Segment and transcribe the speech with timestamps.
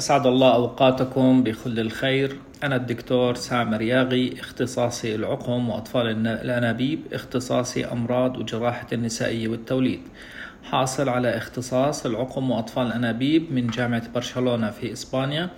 [0.00, 2.36] أسعد الله أوقاتكم بكل الخير.
[2.62, 10.00] أنا الدكتور سامر ياغي اختصاصي العقم وأطفال الأنابيب اختصاصي أمراض وجراحة النسائية والتوليد.
[10.62, 15.50] حاصل على اختصاص العقم وأطفال الأنابيب من جامعة برشلونة في إسبانيا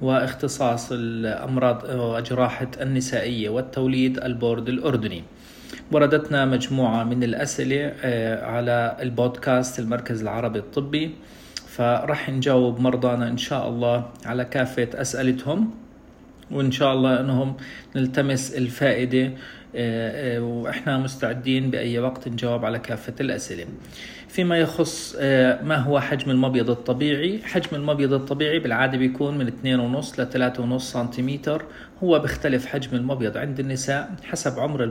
[0.00, 5.22] واختصاص الأمراض وجراحة النسائية والتوليد البورد الأردني.
[5.92, 11.14] وردتنا مجموعة من الأسئلة آه، على البودكاست المركز العربي الطبي.
[11.78, 15.70] فرح نجاوب مرضانا إن شاء الله على كافة أسئلتهم
[16.50, 17.56] وإن شاء الله أنهم
[17.96, 19.24] نلتمس الفائدة
[19.76, 23.66] آه، آه، وإحنا مستعدين بأي وقت نجاوب على كافة الأسئلة.
[24.28, 27.42] فيما يخص آه، ما هو حجم المبيض الطبيعي.
[27.44, 31.64] حجم المبيض الطبيعي بالعادة بيكون من 2.5 ل 3.5 سنتيمتر.
[32.02, 34.84] هو بيختلف حجم المبيض عند النساء حسب عمر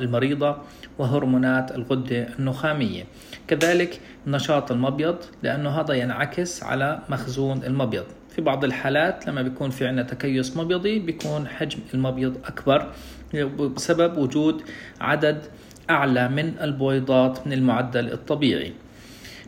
[0.00, 0.56] المريضة
[0.98, 3.04] وهرمونات الغدة النخامية.
[3.48, 8.04] كذلك نشاط المبيض لأنه هذا ينعكس على مخزون المبيض.
[8.36, 12.92] في بعض الحالات لما بيكون في عندنا تكيس مبيضي بيكون حجم المبيض أكبر
[13.58, 14.62] بسبب وجود
[15.00, 15.42] عدد
[15.90, 18.72] أعلى من البويضات من المعدل الطبيعي.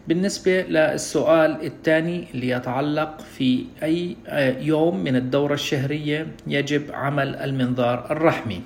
[0.09, 4.17] بالنسبة للسؤال الثاني اللي يتعلق في أي
[4.61, 8.63] يوم من الدورة الشهرية يجب عمل المنظار الرحمي.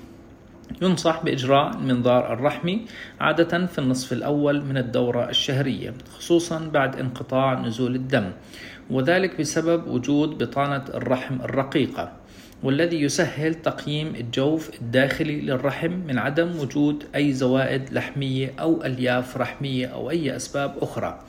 [0.81, 2.85] ينصح بإجراء المنظار الرحمي
[3.19, 8.31] عادة في النصف الأول من الدورة الشهرية خصوصا بعد انقطاع نزول الدم
[8.89, 12.11] وذلك بسبب وجود بطانة الرحم الرقيقة.
[12.63, 19.87] والذي يسهل تقييم الجوف الداخلي للرحم من عدم وجود أي زوائد لحمية أو ألياف رحمية
[19.87, 21.19] أو أي أسباب أخرى.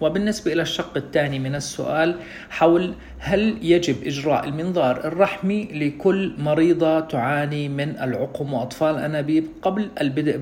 [0.00, 2.16] وبالنسبة إلى الشق الثاني من السؤال
[2.50, 10.36] حول هل يجب إجراء المنظار الرحمي لكل مريضة تعاني من العقم وأطفال أنابيب قبل البدء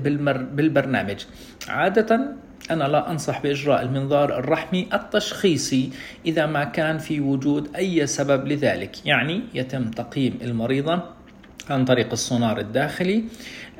[0.55, 1.25] بالبرنامج؟
[1.67, 2.35] عادة
[2.73, 5.89] أنا لا أنصح بإجراء المنظار الرحمي التشخيصي
[6.25, 9.05] إذا ما كان في وجود أي سبب لذلك.
[9.05, 11.03] يعني يتم تقييم المريضة
[11.69, 13.23] عن طريق السونار الداخلي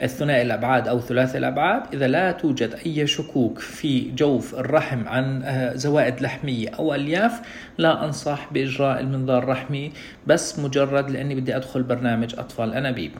[0.01, 1.83] الثنائي الأبعاد أو ثلاثي الأبعاد.
[1.93, 7.41] إذا لا توجد أي شكوك في جوف الرحم عن آه، زوائد لحمية أو ألياف
[7.77, 9.91] لا أنصح بإجراء المنظار الرحمي
[10.27, 13.11] بس مجرد لأني بدي أدخل برنامج أطفال أنابيب.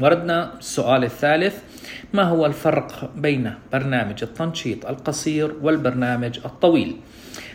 [0.00, 1.54] وردنا السؤال الثالث.
[2.12, 6.96] ما هو الفرق بين برنامج التنشيط القصير والبرنامج الطويل؟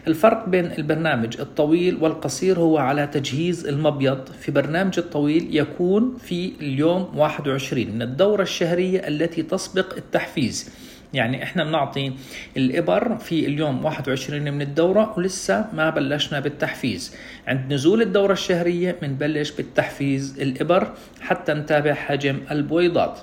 [0.07, 7.17] الفرق بين البرنامج الطويل والقصير هو على تجهيز المبيض في برنامج الطويل يكون في اليوم
[7.17, 10.69] 21 من الدورة الشهرية التي تسبق التحفيز.
[11.13, 12.13] يعني إحنا بنعطي
[12.57, 17.16] الإبر في اليوم 21 من الدورة ولسه ما بلشنا بالتحفيز.
[17.47, 23.19] عند نزول الدورة الشهرية بنبلش بالتحفيز الإبر حتى نتابع حجم البويضات.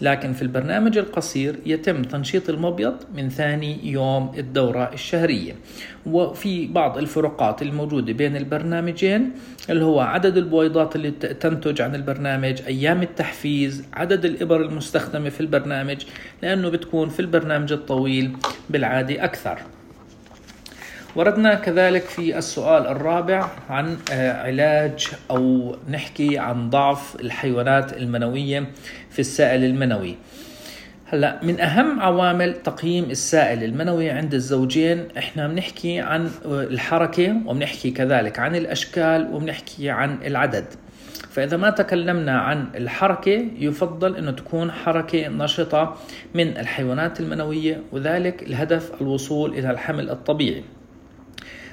[0.00, 5.52] لكن في البرنامج القصير يتم تنشيط المبيض من ثاني يوم الدورة الشهرية.
[6.06, 9.30] وفي بعض الفروقات الموجودة بين البرنامجين
[9.70, 16.04] اللي هو عدد البويضات اللي تنتج عن البرنامج أيام التحفيز عدد الإبر المستخدمة في البرنامج
[16.42, 18.32] لأنه بتكون في البرنامج الطويل
[18.70, 19.58] بالعادة أكثر.
[21.18, 28.66] وردنا كذلك في السؤال الرابع عن آه، علاج أو نحكي عن ضعف الحيوانات المنوية
[29.10, 30.16] في السائل المنوي.
[31.06, 38.38] هلا من أهم عوامل تقييم السائل المنوي عند الزوجين إحنا بنحكي عن الحركة وبنحكي كذلك
[38.38, 40.64] عن الأشكال وبنحكي عن العدد.
[41.30, 45.96] فإذا ما تكلمنا عن الحركة يفضل أنه تكون حركة نشطة
[46.34, 50.77] من الحيوانات المنوية وذلك الهدف الوصول إلى الحمل الطبيعي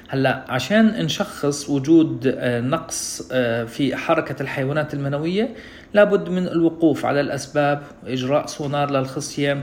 [0.08, 5.54] هلا عشان نشخص وجود آه، نقص آه، في حركة الحيوانات المنوية
[5.94, 9.62] لابد من الوقوف على الأسباب وإجراء سونار للخصية.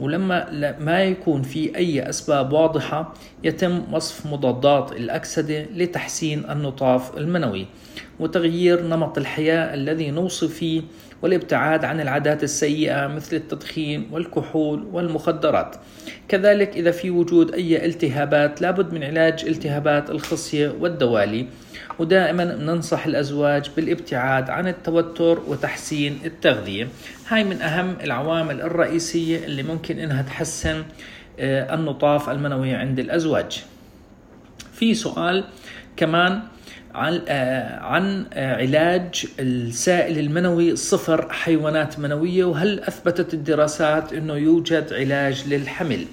[0.00, 7.66] ولما ما يكون في أي أسباب واضحة يتم وصف مضادات الأكسدة لتحسين النطاف المنوي
[8.20, 10.82] وتغيير نمط الحياة الذي نوصي فيه
[11.22, 15.76] والابتعاد عن العادات السيئة مثل التدخين والكحول والمخدرات.
[16.28, 21.46] كذلك إذا في وجود أي التهابات لابد من علاج التهابات الخصية والدوالي.
[21.98, 26.88] ودائما ننصح الأزواج بالابتعاد عن التوتر وتحسين التغذية.
[27.28, 30.84] هاي من أهم العوامل الرئيسية اللي ممكن إنها تحسن
[31.38, 33.64] آه، النطاف المنوي عند الأزواج.
[34.72, 35.44] في سؤال
[35.96, 36.42] كمان
[36.94, 44.92] عن آه، عن آه، علاج السائل المنوي صفر حيوانات منوية وهل أثبتت الدراسات إنه يوجد
[44.92, 46.06] علاج للحمل؟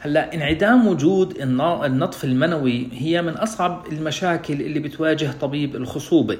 [0.00, 6.38] هلا انعدام وجود النطف المنوي هي من أصعب المشاكل اللي بتواجه طبيب الخصوبة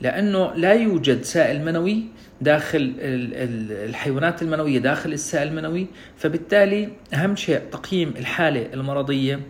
[0.00, 2.04] لأنه لا يوجد سائل منوي
[2.40, 5.86] داخل الحيوانات المنوية داخل السائل المنوي
[6.16, 9.40] فبالتالي أهم شيء تقييم الحالة المرضية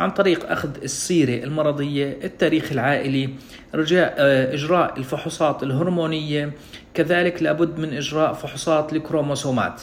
[0.00, 3.30] عن طريق أخذ السيرة المرضية التاريخ العائلي
[3.74, 6.52] رجاء آه، إجراء الفحوصات الهرمونية
[6.94, 9.82] كذلك لابد من إجراء فحوصات الكروموسومات.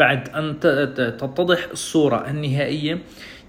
[0.00, 0.60] بعد أن
[0.94, 2.98] تتضح الصورة النهائية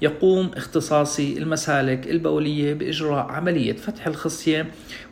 [0.02, 4.66] يقوم اختصاصي المسالك البولية بإجراء عملية فتح الخصية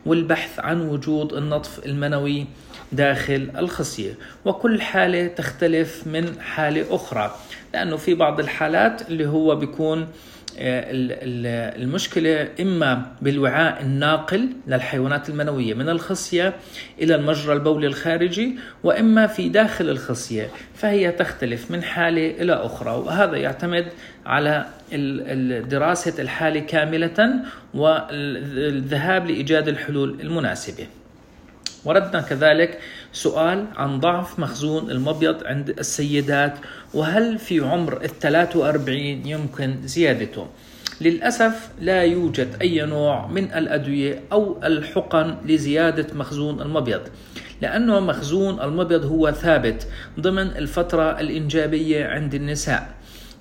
[0.06, 2.46] والبحث عن وجود النطف المنوي
[2.92, 4.14] داخل الخصية.
[4.44, 7.36] وكل حالة تختلف من حالة أخرى
[7.74, 10.08] لأنه في بعض الحالات اللي هو بيكون
[10.58, 16.54] المشكلة إما بالوعاء الناقل للحيوانات المنوية من الخصية
[17.02, 23.36] إلى المجرى البولي الخارجي وإما في داخل الخصية فهي تختلف من حالة إلى أخرى وهذا
[23.36, 23.86] يعتمد
[24.26, 24.66] على
[25.70, 27.34] دراسة الحالة كاملة
[27.74, 30.86] والذهاب لإيجاد الحلول المناسبة.
[31.84, 32.78] وردنا كذلك
[33.12, 36.54] سؤال عن ضعف مخزون المبيض عند السيدات
[36.94, 40.46] وهل في عمر ال 43 يمكن زيادته؟
[41.00, 47.00] للأسف لا يوجد أي نوع من الأدوية أو الحقن لزيادة مخزون المبيض
[47.62, 49.86] لأنه مخزون المبيض هو ثابت
[50.20, 52.94] ضمن الفترة الإنجابية عند النساء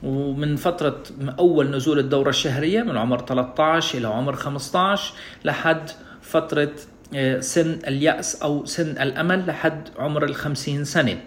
[0.04, 1.04] ومن فترة
[1.40, 5.14] أول نزول الدورة الشهرية من عمر 13 إلى عمر 15
[5.46, 5.90] لحد
[6.22, 6.72] فترة
[7.40, 11.18] سن اليأس أو سن الأمل لحد عمر الخمسين سنة.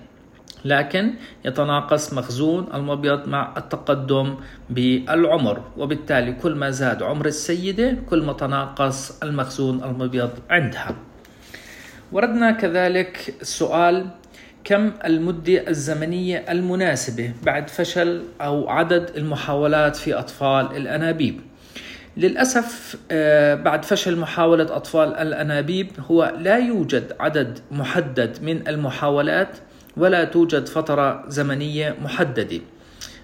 [0.64, 1.14] لكن
[1.44, 4.36] يتناقص مخزون المبيض مع التقدم
[4.70, 10.96] بالعمر وبالتالي كل ما زاد عمر السيدة كل ما تناقص المخزون المبيض عندها.
[12.12, 14.06] وردنا كذلك السؤال
[14.64, 21.40] كم المدة الزمنية المناسبة بعد فشل أو عدد المحاولات في أطفال الأنابيب؟
[22.16, 29.58] للأسف آه، بعد فشل محاولة أطفال الأنابيب هو لا يوجد عدد محدد من المحاولات
[29.96, 32.60] ولا توجد فترة زمنية محددة.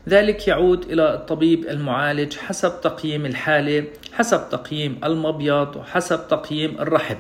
[0.08, 7.16] ذلك يعود إلى الطبيب المعالج حسب تقييم الحالة حسب تقييم المبيض وحسب تقييم الرحم.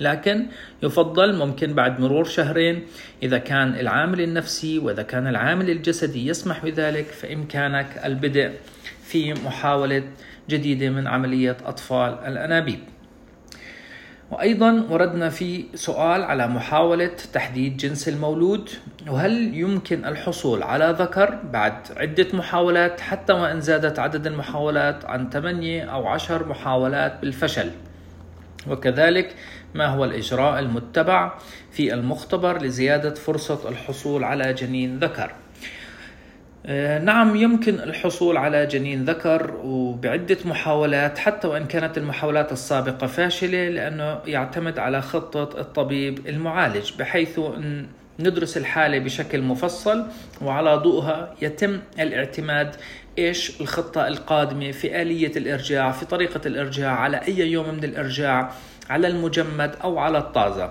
[0.00, 0.46] لكن
[0.82, 2.86] يفضل ممكن بعد مرور شهرين
[3.22, 8.50] إذا كان العامل النفسي وإذا كان العامل الجسدي يسمح بذلك فإمكانك البدء
[9.06, 10.02] في محاولة
[10.48, 12.80] جديدة من عملية أطفال الأنابيب.
[14.30, 18.70] وأيضا وردنا في سؤال على محاولة تحديد جنس المولود.
[19.08, 25.82] وهل يمكن الحصول على ذكر بعد عدة محاولات حتى وإن زادت عدد المحاولات عن 8
[25.84, 27.70] أو 10 محاولات بالفشل؟
[28.70, 29.34] وكذلك
[29.74, 31.32] ما هو الإجراء المتبع
[31.72, 35.32] في المختبر لزيادة فرصة الحصول على جنين ذكر؟
[37.02, 44.20] نعم يمكن الحصول على جنين ذكر وبعدة محاولات حتى وإن كانت المحاولات السابقة فاشلة لأنه
[44.26, 47.86] يعتمد على خطة الطبيب المعالج بحيث أن
[48.18, 50.06] ندرس الحالة بشكل مفصل
[50.42, 52.76] وعلى ضوءها يتم الاعتماد
[53.18, 58.50] إيش؟ الخطة القادمة في آلية الإرجاع في طريقة الإرجاع على أي يوم من الإرجاع
[58.90, 60.64] على المجمد أو على الطازة.
[60.64, 60.70] آه،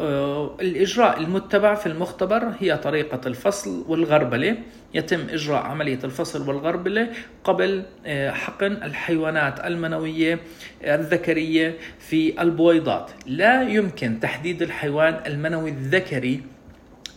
[0.00, 4.56] الإجراء المتبع في المختبر هي طريقة الفصل والغربلة
[4.94, 7.08] يتم إجراء عملية الفصل والغربلة
[7.44, 10.40] قبل آه، حقن الحيوانات المنوية
[10.84, 13.10] الذكرية في البويضات.
[13.26, 16.42] لا يمكن تحديد الحيوان المنوي الذكري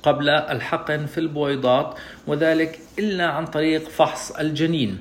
[0.04, 1.96] قبل الحقن في البويضات
[2.28, 5.00] وذلك إلا عن طريق فحص الجنين.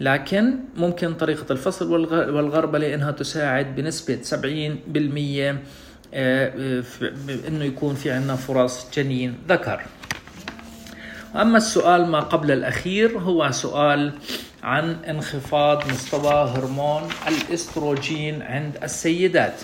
[0.00, 1.92] لكن ممكن طريقة الفصل
[2.34, 4.36] والغربلة إنها تساعد بنسبة 70%
[5.50, 5.58] آه،
[6.14, 9.80] إنه يكون في عندنا فرص جنين ذكر.
[11.36, 14.12] أما السؤال ما قبل الأخير هو سؤال
[14.62, 19.60] عن انخفاض مستوى هرمون الإستروجين عند السيدات.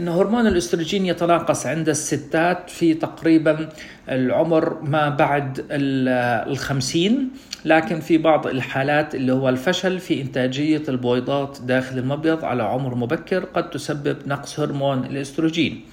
[0.00, 3.68] إن هرمون الأستروجين يتناقص عند الستات في تقريبا
[4.08, 7.30] العمر ما بعد الخمسين
[7.64, 13.44] لكن في بعض الحالات اللي هو الفشل في إنتاجية البويضات داخل المبيض على عمر مبكر
[13.44, 15.84] قد تسبب نقص هرمون الأستروجين.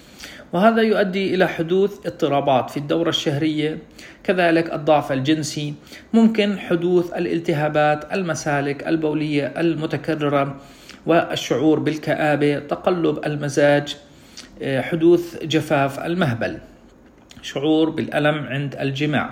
[0.54, 3.78] وهذا يؤدي إلى حدوث اضطرابات في الدورة الشهرية
[4.24, 5.74] كذلك الضعف الجنسي
[6.14, 10.58] ممكن حدوث الالتهابات المسالك البولية المتكررة
[11.08, 13.98] والشعور بالكآبة تقلب المزاج
[14.64, 16.58] حدوث جفاف المهبل
[17.42, 19.30] شعور بالألم عند الجماع.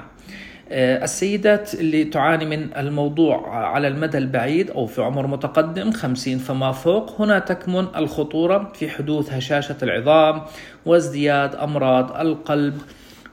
[0.71, 6.71] آه، السيدات اللي تعاني من الموضوع على المدى البعيد أو في عمر متقدم 50 فما
[6.71, 10.41] فوق هنا تكمن الخطورة في حدوث هشاشة العظام
[10.85, 12.81] وازدياد أمراض القلب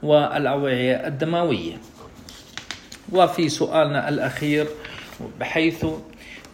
[0.03, 1.73] والأوعية الدموية.
[3.11, 4.67] وفي سؤالنا الأخير
[5.39, 5.97] بحيث آه،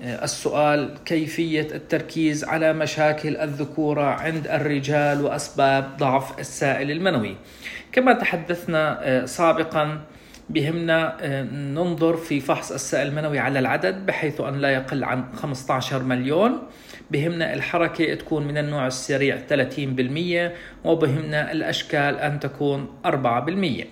[0.04, 7.36] السؤال كيفية التركيز على مشاكل الذكورة عند الرجال وأسباب ضعف السائل المنوي؟
[7.92, 10.02] كما تحدثنا آه، سابقا
[10.50, 16.04] بهمنا آه، ننظر في فحص السائل المنوي على العدد بحيث أن لا يقل عن 15
[16.04, 16.60] مليون.
[17.12, 20.52] بهمنا الحركة تكون من النوع السريع 30%
[20.84, 23.86] وبهمنا الأشكال أن تكون 4%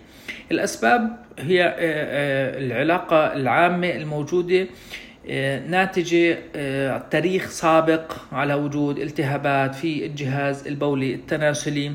[0.52, 4.68] الأسباب هي آه، آه، العلاقة العامة الموجودة
[5.68, 6.38] ناتجة
[7.12, 11.92] تاريخ سابق على وجود التهابات في الجهاز البولي التناسلي.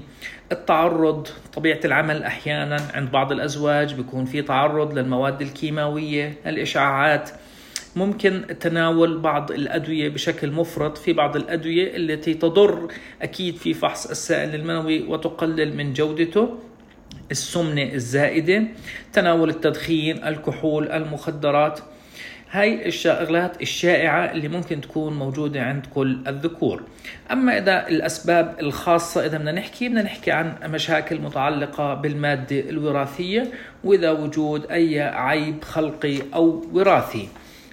[0.52, 7.30] التعرض طبيعة العمل أحيانا عند بعض الأزواج بيكون في تعرض للمواد الكيماوية الإشعاعات.
[7.96, 12.88] ممكن تناول بعض الأدوية بشكل مفرط في بعض الأدوية التي تضر
[13.22, 16.58] أكيد في فحص السائل المنوي وتقلل من جودته.
[17.30, 18.62] السمنة الزائدة
[19.12, 21.80] تناول التدخين الكحول المخدرات.
[22.52, 26.82] هاي الشغلات الشائعة اللي ممكن تكون موجودة عند كل الذكور.
[27.30, 33.50] أما إذا الأسباب الخاصة إذا بدنا نحكي بدنا نحكي عن مشاكل متعلقة بالمادة الوراثية
[33.85, 37.28] وإذا وجود أي عيب خلقي أو وراثي.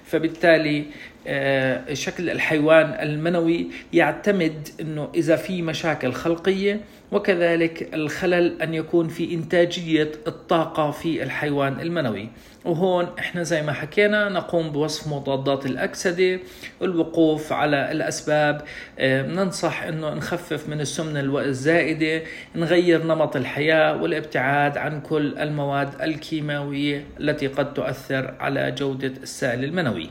[0.06, 0.84] فبالتالي
[1.26, 6.80] آه، شكل الحيوان المنوي يعتمد إنه إذا في مشاكل خلقية
[7.12, 12.28] وكذلك الخلل أن يكون في إنتاجية الطاقة في الحيوان المنوي.
[12.64, 16.40] وهون إحنا زي ما حكينا نقوم بوصف مضادات الأكسدة
[16.82, 18.62] الوقوف على الأسباب.
[18.98, 22.22] آه، ننصح إنه نخفف من السمنة الزائدة
[22.56, 30.10] نغير نمط الحياة والابتعاد عن كل المواد الكيماوية التي قد تؤثر على جودة السائل المنوي.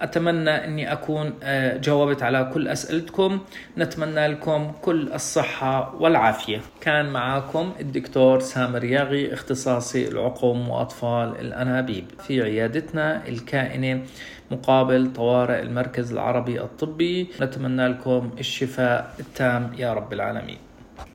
[0.00, 3.40] أتمنى أني أكون آه، جاوبت على كل أسئلتكم.
[3.78, 6.60] نتمنى لكم كل الصحة والعافية.
[6.80, 12.04] كان معكم الدكتور سامر ياغي اختصاصي العقم وأطفال الأنابيب.
[12.26, 14.02] في عيادتنا الكائنة
[14.50, 17.28] مقابل طوارئ المركز العربي الطبي.
[17.40, 20.58] نتمنى لكم الشفاء التام يا رب العالمين.